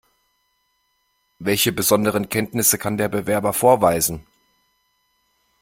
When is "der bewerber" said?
2.97-3.53